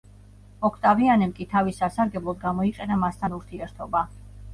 [0.69, 4.03] ოქტავიანემ კი თავის სასარგებლოდ გამოიყენა მასთან ურთიერთობა.